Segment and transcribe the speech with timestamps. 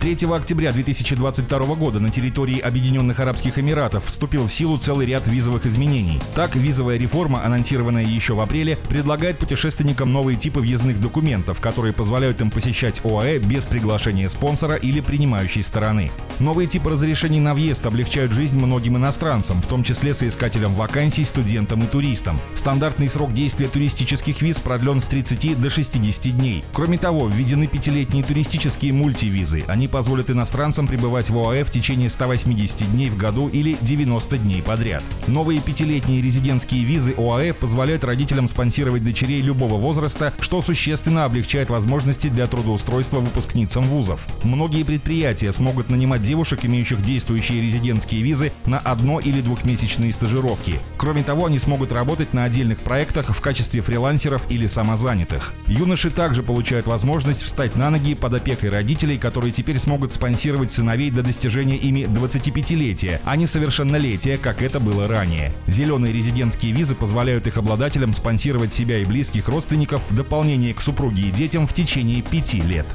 [0.00, 5.66] 3 октября 2022 года на территории Объединенных Арабских Эмиратов вступил в силу целый ряд визовых
[5.66, 6.20] изменений.
[6.36, 12.40] Так, визовая реформа, анонсированная еще в апреле, предлагает путешественникам новые типы въездных документов, которые позволяют
[12.40, 16.12] им посещать ОАЭ без приглашения спонсора или принимающей стороны.
[16.38, 21.82] Новые типы разрешений на въезд облегчают жизнь многим иностранцам, в том числе соискателям вакансий, студентам
[21.82, 22.38] и туристам.
[22.54, 26.62] Стандартный срок действия туристических виз продлен с 30 до 60 дней.
[26.72, 29.64] Кроме того, введены пятилетние туристические мультивизы.
[29.66, 34.62] Они позволят иностранцам пребывать в ОАЭ в течение 180 дней в году или 90 дней
[34.62, 35.02] подряд.
[35.26, 42.28] Новые пятилетние резидентские визы ОАЭ позволяют родителям спонсировать дочерей любого возраста, что существенно облегчает возможности
[42.28, 44.26] для трудоустройства выпускницам вузов.
[44.42, 50.80] Многие предприятия смогут нанимать девушек, имеющих действующие резидентские визы, на одно- или двухмесячные стажировки.
[50.96, 55.54] Кроме того, они смогут работать на отдельных проектах в качестве фрилансеров или самозанятых.
[55.66, 60.72] Юноши также получают возможность встать на ноги под опекой родителей, которые теперь теперь смогут спонсировать
[60.72, 65.52] сыновей до достижения ими 25-летия, а не совершеннолетия, как это было ранее.
[65.66, 71.28] Зеленые резидентские визы позволяют их обладателям спонсировать себя и близких родственников в дополнение к супруге
[71.28, 72.86] и детям в течение пяти лет.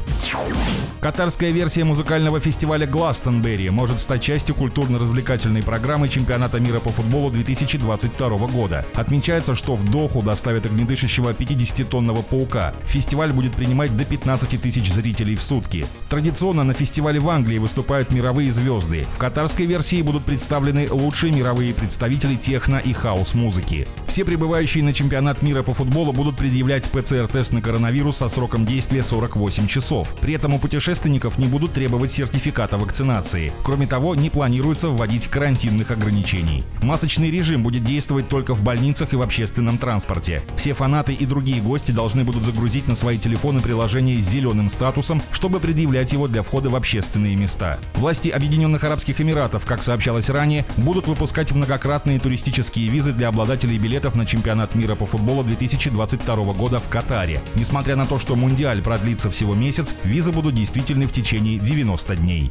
[0.99, 8.29] Катарская версия музыкального фестиваля Гластонберри может стать частью культурно-развлекательной программы чемпионата мира по футболу 2022
[8.47, 8.85] года.
[8.93, 12.73] Отмечается, что в Доху доставят огнедышащего 50-тонного паука.
[12.85, 15.85] Фестиваль будет принимать до 15 тысяч зрителей в сутки.
[16.09, 19.05] Традиционно на на фестивале в Англии выступают мировые звезды.
[19.13, 23.87] В катарской версии будут представлены лучшие мировые представители техно и хаос-музыки.
[24.07, 29.03] Все прибывающие на чемпионат мира по футболу будут предъявлять ПЦР-тест на коронавирус со сроком действия
[29.03, 30.15] 48 часов.
[30.19, 33.53] При этом у путешественников не будут требовать сертификата вакцинации.
[33.63, 36.63] Кроме того, не планируется вводить карантинных ограничений.
[36.81, 40.41] Масочный режим будет действовать только в больницах и в общественном транспорте.
[40.57, 45.21] Все фанаты и другие гости должны будут загрузить на свои телефоны приложение с зеленым статусом,
[45.31, 47.79] чтобы предъявлять его для входа входа в общественные места.
[47.95, 54.15] Власти Объединенных Арабских Эмиратов, как сообщалось ранее, будут выпускать многократные туристические визы для обладателей билетов
[54.15, 57.41] на чемпионат мира по футболу 2022 года в Катаре.
[57.55, 62.49] Несмотря на то, что Мундиаль продлится всего месяц, визы будут действительны в течение 90 дней.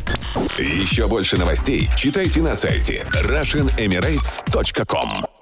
[0.59, 5.41] Еще больше новостей читайте на сайте RussianEmirates.com